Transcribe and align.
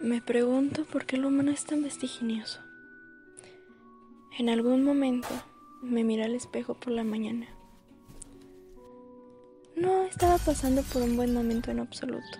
Me 0.00 0.22
pregunto 0.22 0.86
por 0.86 1.04
qué 1.04 1.16
el 1.16 1.26
humano 1.26 1.50
es 1.50 1.66
tan 1.66 1.82
vertiginoso. 1.82 2.60
En 4.38 4.48
algún 4.48 4.82
momento 4.82 5.28
me 5.82 6.04
miré 6.04 6.24
al 6.24 6.34
espejo 6.34 6.72
por 6.72 6.94
la 6.94 7.04
mañana. 7.04 7.46
No 9.76 10.04
estaba 10.04 10.38
pasando 10.38 10.82
por 10.84 11.02
un 11.02 11.16
buen 11.16 11.34
momento 11.34 11.70
en 11.70 11.80
absoluto. 11.80 12.38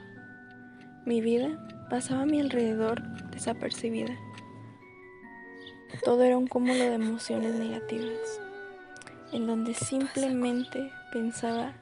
Mi 1.04 1.20
vida 1.20 1.50
pasaba 1.90 2.22
a 2.22 2.26
mi 2.26 2.40
alrededor 2.40 3.02
desapercibida. 3.30 4.18
Todo 6.02 6.22
era 6.22 6.38
un 6.38 6.46
cúmulo 6.46 6.72
de 6.72 6.94
emociones 6.94 7.56
negativas, 7.56 8.40
en 9.32 9.46
donde 9.46 9.74
simplemente 9.74 10.90
pensaba 11.12 11.74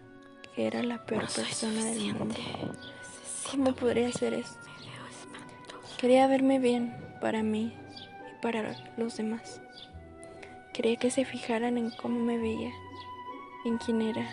que 0.56 0.66
era 0.66 0.82
la 0.82 1.06
peor 1.06 1.28
persona 1.32 1.84
del 1.84 2.14
mundo. 2.14 2.34
¿Cómo 3.48 3.72
podría 3.76 4.08
hacer 4.08 4.34
esto? 4.34 4.67
Quería 5.98 6.28
verme 6.28 6.60
bien 6.60 6.94
para 7.20 7.42
mí 7.42 7.74
y 8.30 8.40
para 8.40 8.76
los 8.96 9.16
demás. 9.16 9.60
Quería 10.72 10.94
que 10.94 11.10
se 11.10 11.24
fijaran 11.24 11.76
en 11.76 11.90
cómo 11.90 12.20
me 12.20 12.38
veía, 12.38 12.70
en 13.64 13.78
quién 13.78 14.02
era. 14.02 14.24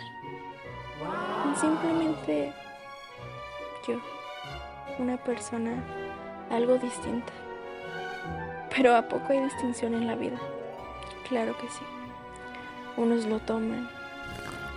Y 1.50 1.56
simplemente 1.58 2.52
yo, 3.88 4.00
una 5.00 5.16
persona 5.16 5.82
algo 6.50 6.78
distinta. 6.78 7.32
Pero 8.76 8.94
¿a 8.94 9.02
poco 9.02 9.32
hay 9.32 9.40
distinción 9.40 9.94
en 9.94 10.06
la 10.06 10.14
vida? 10.14 10.38
Claro 11.28 11.58
que 11.58 11.68
sí. 11.68 11.84
Unos 12.96 13.24
lo 13.24 13.40
toman 13.40 13.90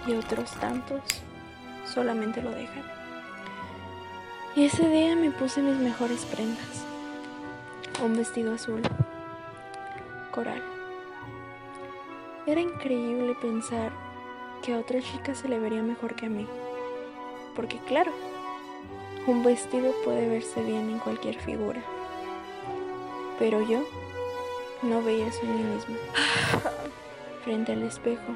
y 0.07 0.13
otros 0.13 0.49
tantos 0.53 1.01
solamente 1.85 2.41
lo 2.41 2.49
dejan. 2.49 2.83
Y 4.55 4.65
ese 4.65 4.89
día 4.89 5.15
me 5.15 5.29
puse 5.29 5.61
mis 5.61 5.77
mejores 5.77 6.25
prendas. 6.25 6.88
Un 8.01 8.15
vestido 8.15 8.53
azul, 8.53 8.81
coral. 10.31 10.63
Era 12.47 12.61
increíble 12.61 13.35
pensar 13.41 13.91
que 14.61 14.73
a 14.73 14.79
otra 14.79 15.01
chica 15.01 15.35
se 15.35 15.49
le 15.49 15.59
vería 15.59 15.83
mejor 15.83 16.15
que 16.15 16.27
a 16.27 16.29
mí. 16.29 16.47
Porque 17.55 17.77
claro, 17.79 18.13
un 19.27 19.43
vestido 19.43 19.93
puede 20.05 20.29
verse 20.29 20.63
bien 20.63 20.89
en 20.89 20.99
cualquier 20.99 21.39
figura. 21.41 21.81
Pero 23.37 23.61
yo 23.67 23.83
no 24.81 25.03
veía 25.03 25.27
eso 25.27 25.41
en 25.43 25.57
mí 25.57 25.63
misma. 25.63 25.97
Frente 27.43 27.73
al 27.73 27.83
espejo 27.83 28.33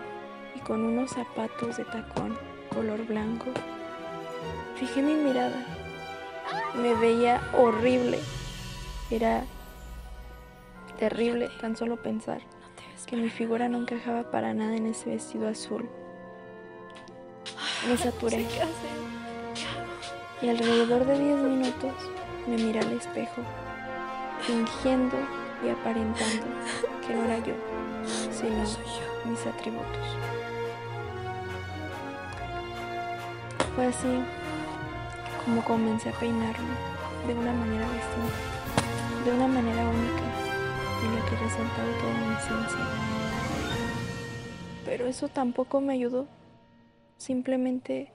y 0.56 0.60
con 0.60 0.84
unos 0.84 1.12
zapatos 1.12 1.78
de 1.78 1.86
tacón 1.86 2.38
color 2.74 3.06
blanco, 3.06 3.46
fijé 4.76 5.02
mi 5.02 5.14
mirada. 5.14 5.66
Me 6.76 6.94
veía 6.96 7.42
horrible. 7.54 8.20
Era 9.10 9.46
terrible 11.10 11.50
tan 11.60 11.76
solo 11.76 11.98
pensar 11.98 12.40
que 13.06 13.18
mi 13.18 13.28
figura 13.30 13.68
no 13.68 13.80
encajaba 13.80 14.32
para 14.32 14.54
nada 14.54 14.78
en 14.78 14.88
ese 14.88 15.10
vestido 15.10 15.50
azul. 15.50 15.90
Me 17.86 17.98
saturé. 17.98 18.46
Y 20.42 20.48
alrededor 20.48 21.06
de 21.06 21.20
10 21.20 21.40
minutos 21.40 21.92
me 22.48 22.56
miré 22.56 22.80
al 22.80 22.94
espejo, 22.94 23.42
fingiendo 24.44 25.18
y 25.66 25.70
aparentando 25.72 26.46
que 27.06 27.14
no 27.14 27.26
era 27.26 27.40
yo, 27.40 27.54
sino 28.32 28.64
mis 29.30 29.46
atributos. 29.46 30.08
Fue 33.76 33.88
así 33.88 34.24
como 35.44 35.62
comencé 35.66 36.08
a 36.08 36.14
peinarme 36.14 36.76
de 37.28 37.34
una 37.34 37.52
manera 37.52 37.86
distinta, 37.92 39.26
de 39.26 39.32
una 39.34 39.48
manera 39.48 39.84
única 39.90 40.43
que 41.04 41.36
resaltaba 41.36 41.92
toda 42.00 42.14
mi 42.14 42.34
esencia. 42.36 42.86
Pero 44.86 45.06
eso 45.06 45.28
tampoco 45.28 45.82
me 45.82 45.94
ayudó. 45.94 46.28
Simplemente 47.18 48.12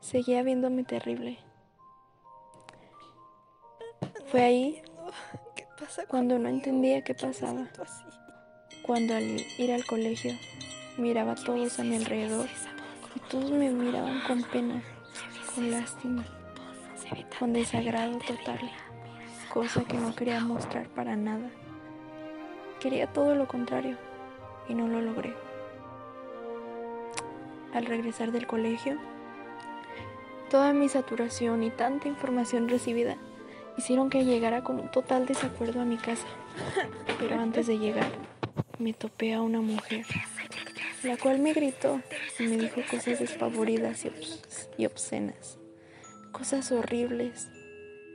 seguía 0.00 0.42
viéndome 0.42 0.84
terrible. 0.84 1.38
Fue 4.26 4.42
ahí 4.42 4.82
cuando 6.08 6.38
no 6.38 6.48
entendía 6.48 7.02
qué 7.02 7.14
pasaba. 7.14 7.68
Cuando 8.82 9.14
al 9.14 9.40
ir 9.58 9.72
al 9.72 9.84
colegio 9.86 10.32
miraba 10.98 11.32
a 11.32 11.36
todos 11.36 11.78
a 11.78 11.84
mi 11.84 11.96
alrededor 11.96 12.48
y 13.14 13.20
todos 13.30 13.50
me 13.50 13.70
miraban 13.70 14.20
con 14.26 14.42
pena, 14.42 14.82
con 15.54 15.70
lástima, 15.70 16.24
con 17.38 17.52
desagrado 17.52 18.18
total, 18.18 18.60
cosa 19.52 19.84
que 19.84 19.96
no 19.96 20.14
quería 20.14 20.40
mostrar 20.40 20.88
para 20.88 21.16
nada. 21.16 21.50
Quería 22.84 23.06
todo 23.06 23.34
lo 23.34 23.48
contrario 23.48 23.96
y 24.68 24.74
no 24.74 24.86
lo 24.86 25.00
logré. 25.00 25.32
Al 27.72 27.86
regresar 27.86 28.30
del 28.30 28.46
colegio, 28.46 28.98
toda 30.50 30.74
mi 30.74 30.90
saturación 30.90 31.62
y 31.62 31.70
tanta 31.70 32.08
información 32.08 32.68
recibida 32.68 33.16
hicieron 33.78 34.10
que 34.10 34.26
llegara 34.26 34.62
con 34.64 34.80
un 34.80 34.90
total 34.90 35.24
desacuerdo 35.24 35.80
a 35.80 35.86
mi 35.86 35.96
casa. 35.96 36.26
Pero 37.18 37.40
antes 37.40 37.68
de 37.68 37.78
llegar, 37.78 38.10
me 38.78 38.92
topé 38.92 39.32
a 39.32 39.40
una 39.40 39.62
mujer, 39.62 40.04
la 41.04 41.16
cual 41.16 41.38
me 41.38 41.54
gritó 41.54 42.02
y 42.38 42.42
me 42.42 42.58
dijo 42.58 42.82
cosas 42.90 43.18
despavoridas 43.18 44.04
y, 44.04 44.08
obs 44.08 44.68
y 44.76 44.84
obscenas, 44.84 45.58
cosas 46.32 46.70
horribles, 46.70 47.48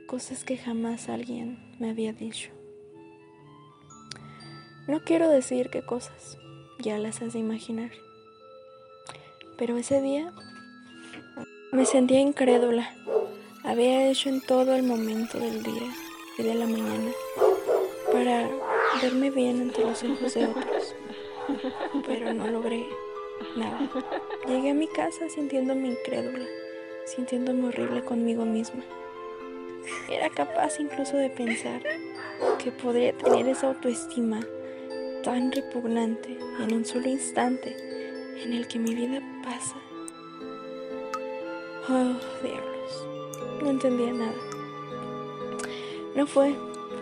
cosas 0.06 0.44
que 0.44 0.56
jamás 0.56 1.08
alguien 1.08 1.58
me 1.80 1.90
había 1.90 2.12
dicho. 2.12 2.59
No 4.90 4.98
quiero 5.04 5.28
decir 5.28 5.70
qué 5.70 5.82
cosas, 5.82 6.36
ya 6.80 6.98
las 6.98 7.22
has 7.22 7.34
de 7.34 7.38
imaginar. 7.38 7.92
Pero 9.56 9.76
ese 9.76 10.00
día 10.00 10.32
me 11.70 11.86
sentía 11.86 12.18
incrédula. 12.18 12.92
Había 13.62 14.10
hecho 14.10 14.30
en 14.30 14.40
todo 14.40 14.74
el 14.74 14.82
momento 14.82 15.38
del 15.38 15.62
día 15.62 15.94
y 16.38 16.42
de 16.42 16.54
la 16.54 16.66
mañana 16.66 17.12
para 18.12 18.50
verme 19.00 19.30
bien 19.30 19.60
ante 19.60 19.84
los 19.84 20.02
ojos 20.02 20.34
de 20.34 20.46
otros. 20.46 20.96
Pero 22.08 22.34
no 22.34 22.48
logré 22.48 22.84
nada. 23.56 23.88
Llegué 24.48 24.70
a 24.70 24.74
mi 24.74 24.88
casa 24.88 25.28
sintiéndome 25.28 25.86
incrédula, 25.86 26.46
sintiéndome 27.06 27.68
horrible 27.68 28.04
conmigo 28.04 28.44
misma. 28.44 28.82
Era 30.10 30.30
capaz 30.30 30.80
incluso 30.80 31.16
de 31.16 31.30
pensar 31.30 31.80
que 32.58 32.72
podría 32.72 33.16
tener 33.16 33.46
esa 33.46 33.68
autoestima 33.68 34.40
tan 35.22 35.52
repugnante 35.52 36.38
en 36.60 36.72
un 36.72 36.84
solo 36.84 37.08
instante 37.08 37.76
en 38.42 38.52
el 38.52 38.66
que 38.66 38.78
mi 38.78 38.94
vida 38.94 39.20
pasa. 39.44 39.76
Oh, 41.88 42.14
diablos. 42.42 43.62
No 43.62 43.70
entendía 43.70 44.12
nada. 44.12 44.34
No 46.16 46.26
fue 46.26 46.54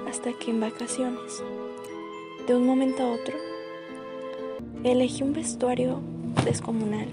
hasta 0.09 0.33
que 0.33 0.51
en 0.51 0.61
vacaciones, 0.61 1.43
de 2.47 2.57
un 2.57 2.67
momento 2.67 3.05
a 3.05 3.13
otro, 3.13 3.37
elegí 4.83 5.23
un 5.23 5.33
vestuario 5.33 6.01
descomunal, 6.45 7.09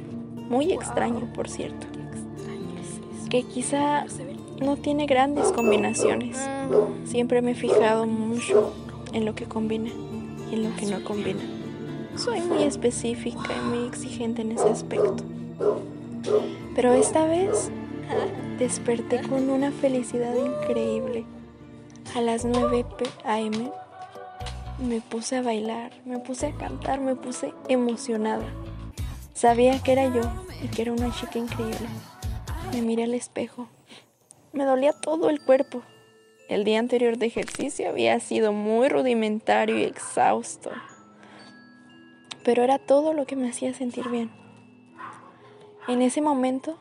muy 0.50 0.72
extraño, 0.72 1.32
por 1.34 1.50
cierto, 1.50 1.86
que 3.30 3.44
quizá 3.44 4.06
no 4.60 4.78
tiene 4.78 5.06
grandes 5.06 5.52
combinaciones. 5.52 6.38
Siempre 7.06 7.42
me 7.42 7.52
he 7.52 7.56
fijado 7.56 8.08
mucho 8.08 8.74
en 9.14 9.26
lo 9.26 9.36
que 9.36 9.46
combina 9.46 9.92
y 10.50 10.56
en 10.56 10.64
lo 10.64 10.76
que 10.76 10.86
no 10.86 11.04
combina. 11.04 11.42
Soy 12.16 12.42
muy 12.42 12.64
específica 12.64 13.56
y 13.56 13.66
muy 13.68 13.88
exigente 13.88 14.42
en 14.42 14.54
ese 14.54 14.70
aspecto. 14.70 15.18
Pero 16.76 16.94
esta 16.94 17.26
vez 17.26 17.72
desperté 18.58 19.22
con 19.28 19.50
una 19.50 19.72
felicidad 19.72 20.34
increíble. 20.36 21.26
A 22.16 22.22
las 22.22 22.46
9 22.46 22.86
a.m. 23.26 23.72
me 24.80 25.02
puse 25.02 25.38
a 25.38 25.42
bailar, 25.42 25.92
me 26.06 26.20
puse 26.20 26.48
a 26.48 26.56
cantar, 26.56 27.02
me 27.02 27.16
puse 27.16 27.54
emocionada. 27.68 28.46
Sabía 29.34 29.82
que 29.84 29.92
era 29.92 30.08
yo 30.14 30.22
y 30.64 30.70
que 30.70 30.84
era 30.84 30.94
una 30.94 31.14
chica 31.14 31.40
increíble. 31.40 31.90
Me 32.72 32.82
miré 32.82 33.04
al 33.04 33.14
espejo. 33.14 33.68
Me 34.54 34.64
dolía 34.64 34.94
todo 34.94 35.30
el 35.30 35.42
cuerpo. 35.42 35.84
El 36.50 36.64
día 36.64 36.80
anterior 36.80 37.18
de 37.18 37.26
ejercicio 37.26 37.90
había 37.90 38.20
sido 38.20 38.54
muy 38.54 38.90
rudimentario 38.90 39.78
y 39.78 39.84
exhausto 39.84 40.72
pero 42.46 42.64
era 42.64 42.78
todo 42.78 43.14
lo 43.14 43.26
que 43.26 43.36
me 43.36 43.50
hacía 43.50 43.74
sentir 43.74 44.08
bien. 44.08 44.32
En 45.88 46.02
ese 46.04 46.22
momento 46.22 46.78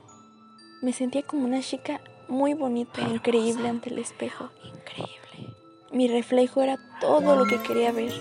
me 0.82 0.92
sentía 0.92 1.22
como 1.22 1.46
una 1.46 1.62
chica 1.62 2.00
muy 2.28 2.52
bonita 2.52 3.00
e 3.00 3.14
increíble 3.14 3.68
ante 3.68 3.88
el 3.88 3.98
espejo. 3.98 4.50
Increíble. 4.62 5.56
Mi 5.90 6.06
reflejo 6.06 6.60
era 6.60 6.78
todo 7.00 7.34
lo 7.34 7.46
que 7.46 7.60
quería 7.62 7.92
ver. 7.92 8.12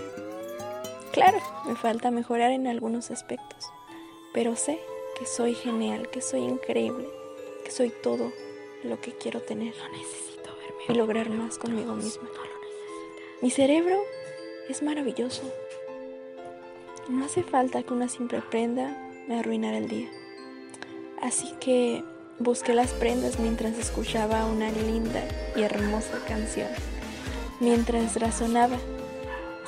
Claro, 1.12 1.38
me 1.66 1.75
falta 1.75 2.12
mejorar 2.12 2.51
en 2.51 2.66
algunos 2.66 3.12
aspectos, 3.12 3.69
pero 4.34 4.56
sé 4.56 4.80
que 5.19 5.25
soy 5.25 5.54
genial, 5.54 6.10
que 6.10 6.22
soy 6.22 6.42
increíble, 6.42 7.07
que 7.66 7.72
soy 7.72 7.92
todo 8.01 8.31
lo 8.84 9.01
que 9.01 9.12
quiero 9.12 9.42
tener. 9.42 9.75
No 9.78 9.98
necesito 9.98 10.32
y 10.88 10.94
lograr 10.94 11.30
más 11.30 11.57
conmigo 11.57 11.95
misma. 11.95 12.30
Mi 13.41 13.50
cerebro 13.50 14.01
es 14.69 14.81
maravilloso. 14.81 15.44
No 17.09 17.25
hace 17.25 17.44
falta 17.44 17.83
que 17.83 17.94
una 17.94 18.09
simple 18.09 18.41
prenda 18.41 18.97
me 19.27 19.39
arruinara 19.39 19.77
el 19.77 19.88
día. 19.88 20.09
Así 21.21 21.53
que 21.59 22.03
busqué 22.39 22.74
las 22.74 22.91
prendas 22.91 23.39
mientras 23.39 23.77
escuchaba 23.77 24.45
una 24.45 24.71
linda 24.71 25.24
y 25.56 25.62
hermosa 25.62 26.19
canción. 26.27 26.69
Mientras 27.59 28.19
razonaba, 28.19 28.77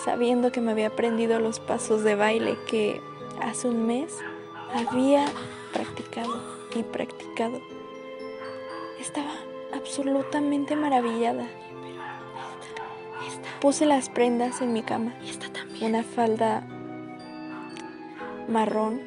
sabiendo 0.04 0.52
que 0.52 0.62
me 0.62 0.72
había 0.72 0.88
aprendido 0.88 1.40
los 1.40 1.60
pasos 1.60 2.04
de 2.04 2.16
baile 2.16 2.58
que 2.68 3.02
hace 3.42 3.68
un 3.68 3.86
mes 3.86 4.14
había 4.74 5.26
practicado 5.74 6.42
y 6.76 6.84
practicado. 6.84 7.62
Estaba 9.00 9.34
absolutamente 9.76 10.76
maravillada. 10.76 11.46
Puse 13.62 13.86
las 13.86 14.10
prendas 14.10 14.62
en 14.62 14.74
mi 14.74 14.82
cama. 14.82 15.14
Una 15.82 16.04
falda 16.04 16.64
marrón 18.48 19.02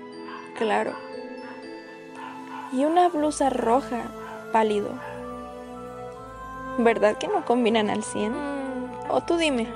claro 0.57 0.93
y 2.73 2.85
una 2.85 3.09
blusa 3.09 3.51
roja 3.51 4.13
pálido. 4.53 4.91
¿Verdad 6.79 7.17
que 7.17 7.29
no 7.29 7.45
combinan 7.45 7.91
al 7.91 8.03
100? 8.03 8.35
O 9.09 9.23
tú 9.23 9.37
dime, 9.37 9.67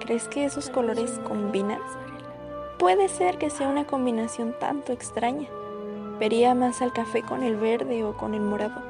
¿crees 0.00 0.28
que 0.28 0.44
esos 0.44 0.70
colores 0.70 1.20
combinan? 1.26 1.80
Puede 2.78 3.08
ser 3.08 3.38
que 3.38 3.50
sea 3.50 3.68
una 3.68 3.86
combinación 3.86 4.54
tanto 4.58 4.92
extraña. 4.92 5.48
Vería 6.18 6.54
más 6.54 6.80
al 6.82 6.92
café 6.92 7.22
con 7.22 7.42
el 7.42 7.56
verde 7.56 8.04
o 8.04 8.16
con 8.16 8.34
el 8.34 8.40
morado, 8.40 8.80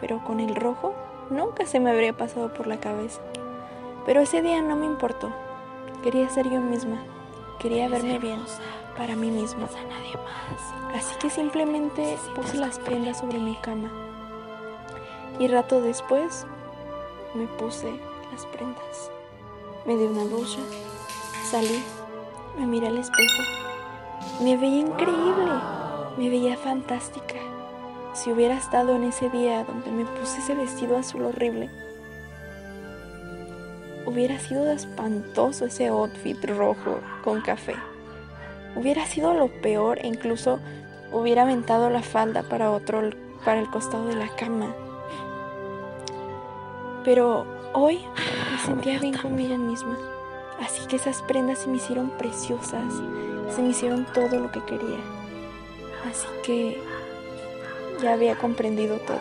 pero 0.00 0.22
con 0.24 0.40
el 0.40 0.54
rojo 0.54 0.94
nunca 1.30 1.66
se 1.66 1.80
me 1.80 1.90
habría 1.90 2.16
pasado 2.16 2.52
por 2.52 2.66
la 2.66 2.80
cabeza. 2.80 3.20
Pero 4.06 4.20
ese 4.20 4.42
día 4.42 4.60
no 4.60 4.76
me 4.76 4.86
importó. 4.86 5.30
Quería 6.02 6.28
ser 6.28 6.50
yo 6.50 6.60
misma. 6.60 7.02
Quería 7.58 7.88
verme 7.88 8.18
bien 8.18 8.40
para 8.96 9.16
mí 9.16 9.30
misma. 9.30 9.68
Así 10.94 11.14
que 11.18 11.30
simplemente 11.30 12.16
puse 12.34 12.56
las 12.56 12.78
prendas 12.78 13.18
sobre 13.18 13.38
mi 13.38 13.56
cama. 13.56 13.90
Y 15.38 15.48
rato 15.48 15.80
después 15.80 16.46
me 17.34 17.46
puse 17.46 17.90
las 18.32 18.46
prendas. 18.46 19.10
Me 19.84 19.96
di 19.96 20.04
una 20.04 20.24
ducha, 20.24 20.60
salí, 21.50 21.82
me 22.58 22.66
miré 22.66 22.86
al 22.86 22.98
espejo. 22.98 23.42
Me 24.40 24.56
veía 24.56 24.80
increíble, 24.80 25.52
me 26.16 26.28
veía 26.28 26.56
fantástica. 26.56 27.53
Si 28.14 28.30
hubiera 28.30 28.56
estado 28.56 28.94
en 28.94 29.02
ese 29.02 29.28
día 29.28 29.64
donde 29.64 29.90
me 29.90 30.04
puse 30.04 30.38
ese 30.38 30.54
vestido 30.54 30.96
azul 30.96 31.24
horrible, 31.24 31.68
hubiera 34.06 34.38
sido 34.38 34.70
espantoso 34.70 35.66
ese 35.66 35.88
outfit 35.88 36.42
rojo 36.44 37.00
con 37.24 37.40
café. 37.40 37.74
Hubiera 38.76 39.04
sido 39.06 39.34
lo 39.34 39.48
peor 39.48 39.98
e 39.98 40.06
incluso 40.06 40.60
hubiera 41.12 41.42
aventado 41.42 41.90
la 41.90 42.02
falda 42.02 42.44
para 42.44 42.70
otro 42.70 43.10
para 43.44 43.58
el 43.58 43.68
costado 43.68 44.06
de 44.06 44.14
la 44.14 44.28
cama. 44.36 44.72
Pero 47.04 47.46
hoy 47.72 47.98
me 48.52 48.58
sentía 48.64 49.00
bien 49.00 49.16
conmigo 49.16 49.56
misma. 49.58 49.98
Así 50.60 50.86
que 50.86 50.96
esas 50.96 51.20
prendas 51.22 51.58
se 51.58 51.68
me 51.68 51.78
hicieron 51.78 52.10
preciosas, 52.10 52.94
se 53.50 53.60
me 53.60 53.70
hicieron 53.70 54.06
todo 54.14 54.38
lo 54.38 54.52
que 54.52 54.64
quería. 54.64 55.00
Así 56.08 56.26
que 56.44 56.80
ya 58.02 58.12
había 58.12 58.36
comprendido 58.36 58.98
todo. 58.98 59.20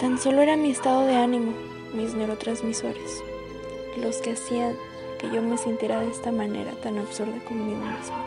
Tan 0.00 0.18
solo 0.18 0.42
era 0.42 0.56
mi 0.56 0.70
estado 0.70 1.06
de 1.06 1.16
ánimo, 1.16 1.52
mis 1.94 2.14
neurotransmisores, 2.14 3.22
los 3.96 4.16
que 4.18 4.32
hacían 4.32 4.76
que 5.18 5.30
yo 5.30 5.40
me 5.40 5.56
sintiera 5.56 6.00
de 6.00 6.10
esta 6.10 6.32
manera 6.32 6.72
tan 6.82 6.98
absurda 6.98 7.38
conmigo 7.46 7.78
misma. 7.78 8.24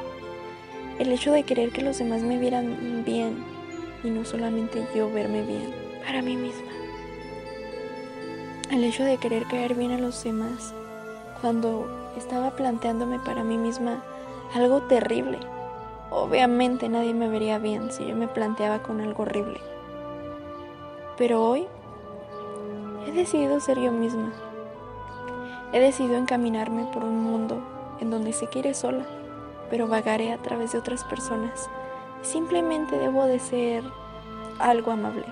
El 0.99 1.11
hecho 1.11 1.31
de 1.31 1.43
querer 1.43 1.71
que 1.71 1.83
los 1.83 1.99
demás 1.99 2.21
me 2.21 2.37
vieran 2.37 3.03
bien 3.05 3.43
y 4.03 4.09
no 4.09 4.25
solamente 4.25 4.85
yo 4.95 5.11
verme 5.11 5.43
bien 5.43 5.73
para 6.05 6.21
mí 6.21 6.35
misma. 6.35 6.71
El 8.71 8.83
hecho 8.83 9.03
de 9.03 9.17
querer 9.17 9.43
caer 9.45 9.75
bien 9.75 9.91
a 9.91 9.97
los 9.97 10.23
demás 10.23 10.73
cuando 11.41 11.87
estaba 12.17 12.55
planteándome 12.55 13.19
para 13.19 13.43
mí 13.43 13.57
misma 13.57 14.03
algo 14.53 14.81
terrible. 14.83 15.37
Obviamente 16.09 16.87
nadie 16.87 17.13
me 17.13 17.27
vería 17.27 17.59
bien 17.59 17.91
si 17.91 18.05
yo 18.05 18.15
me 18.15 18.27
planteaba 18.27 18.79
con 18.79 19.01
algo 19.01 19.23
horrible. 19.23 19.59
Pero 21.17 21.43
hoy 21.43 21.67
he 23.05 23.11
decidido 23.11 23.59
ser 23.59 23.79
yo 23.79 23.91
misma 23.91 24.31
He 25.73 25.79
decidido 25.79 26.15
encaminarme 26.17 26.85
por 26.93 27.03
un 27.03 27.23
mundo 27.23 27.59
en 27.99 28.09
donde 28.09 28.31
se 28.31 28.47
quiere 28.47 28.73
sola, 28.73 29.05
pero 29.69 29.87
vagaré 29.87 30.31
a 30.31 30.37
través 30.37 30.71
de 30.71 30.77
otras 30.77 31.03
personas. 31.03 31.69
Simplemente 32.21 32.97
debo 32.97 33.25
de 33.25 33.39
ser 33.39 33.83
algo 34.59 34.91
amable, 34.91 35.25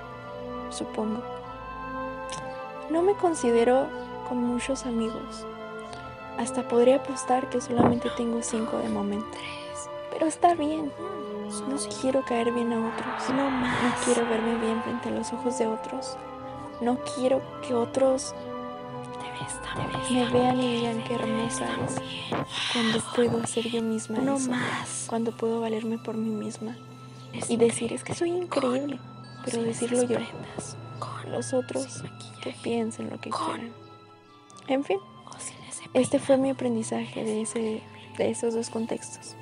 supongo. 0.72 1.22
No 2.90 3.02
me 3.02 3.14
considero 3.14 3.88
con 4.28 4.44
muchos 4.44 4.86
amigos. 4.86 5.46
Hasta 6.38 6.68
podría 6.68 6.98
apostar 6.98 7.50
que 7.50 7.62
solamente 7.62 8.10
tengo 8.18 8.42
cinco 8.42 8.78
de 8.78 8.90
momento. 8.90 9.38
Pero 10.16 10.28
está 10.28 10.56
bien. 10.56 10.94
No 11.68 11.78
quiero 12.00 12.24
caer 12.24 12.54
bien 12.54 12.72
a 12.72 12.88
otros. 12.88 13.30
No, 13.36 13.52
no 13.52 13.96
quiero 14.06 14.26
verme 14.30 14.56
bien 14.60 14.82
frente 14.82 15.10
a 15.10 15.12
los 15.12 15.34
ojos 15.34 15.60
de 15.60 15.68
otros. 15.68 16.16
No 16.80 16.98
quiero 17.16 17.42
que 17.62 17.74
otros 17.74 18.34
me 20.10 20.30
vean 20.30 20.60
y 20.60 20.76
digan 20.78 21.04
qué 21.04 21.16
hermosa 21.16 21.66
es 21.86 22.00
cuando 22.72 23.00
puedo 23.16 23.48
ser 23.48 23.68
yo 23.68 23.82
misma 23.82 24.20
no 24.20 24.40
más. 24.40 25.06
cuando 25.10 25.32
puedo 25.32 25.60
valerme 25.60 25.98
por 25.98 26.16
mí 26.16 26.30
misma 26.30 26.78
y 27.50 27.58
decir 27.58 27.92
es 27.92 28.04
que 28.04 28.14
soy 28.14 28.30
increíble 28.30 28.98
pero 29.44 29.62
decirlo 29.64 30.04
yo 30.04 30.20
los 31.28 31.54
otros 31.54 32.04
que 32.42 32.56
piensen 32.64 33.10
lo 33.10 33.20
que 33.20 33.30
quieran. 33.30 33.74
En 34.68 34.86
fin 34.86 35.00
este 35.94 36.20
fue 36.20 36.38
mi 36.38 36.52
aprendizaje 36.52 37.24
de 37.24 37.42
ese 37.42 37.82
de 38.18 38.30
esos 38.30 38.54
dos 38.54 38.70
contextos 38.70 39.36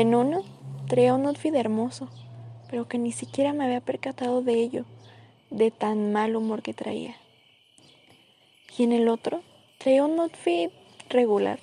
en 0.00 0.14
uno 0.14 0.42
traía 0.88 1.14
un 1.14 1.26
outfit 1.26 1.54
hermoso 1.54 2.08
pero 2.68 2.88
que 2.88 2.98
ni 2.98 3.12
siquiera 3.12 3.52
me 3.52 3.64
había 3.64 3.80
percatado 3.80 4.42
de 4.42 4.54
ello 4.54 4.84
de 5.50 5.70
tan 5.70 6.12
mal 6.12 6.36
humor 6.36 6.62
que 6.62 6.74
traía 6.74 7.16
y 8.76 8.82
en 8.82 8.92
el 8.92 9.08
otro 9.08 9.42
traía 9.78 10.04
un 10.04 10.18
outfit 10.18 10.70
regular. 11.08 11.60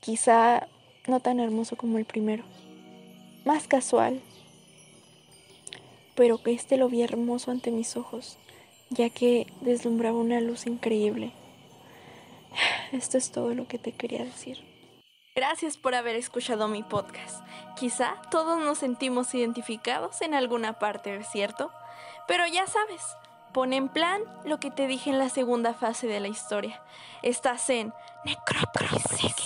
Quizá 0.00 0.68
no 1.06 1.20
tan 1.20 1.40
hermoso 1.40 1.76
como 1.76 1.98
el 1.98 2.04
primero. 2.04 2.44
Más 3.44 3.66
casual. 3.66 4.20
Pero 6.14 6.42
que 6.42 6.52
este 6.52 6.76
lo 6.76 6.88
vi 6.88 7.02
hermoso 7.02 7.50
ante 7.50 7.70
mis 7.70 7.96
ojos, 7.96 8.38
ya 8.90 9.10
que 9.10 9.46
deslumbraba 9.60 10.18
una 10.18 10.40
luz 10.40 10.66
increíble. 10.66 11.32
Esto 12.92 13.18
es 13.18 13.30
todo 13.30 13.54
lo 13.54 13.66
que 13.66 13.78
te 13.78 13.92
quería 13.92 14.24
decir. 14.24 14.73
Gracias 15.36 15.76
por 15.76 15.96
haber 15.96 16.14
escuchado 16.14 16.68
mi 16.68 16.84
podcast. 16.84 17.44
Quizá 17.76 18.14
todos 18.30 18.60
nos 18.60 18.78
sentimos 18.78 19.34
identificados 19.34 20.22
en 20.22 20.32
alguna 20.32 20.78
parte, 20.78 21.24
¿cierto? 21.24 21.72
Pero 22.28 22.46
ya 22.46 22.68
sabes, 22.68 23.02
Pon 23.54 23.72
en 23.72 23.88
plan 23.88 24.20
lo 24.44 24.58
que 24.58 24.72
te 24.72 24.88
dije 24.88 25.10
en 25.10 25.18
la 25.20 25.28
segunda 25.28 25.74
fase 25.74 26.08
de 26.08 26.18
la 26.18 26.26
historia. 26.26 26.82
Estás 27.22 27.70
en 27.70 27.94
necrocrisis 28.24 29.36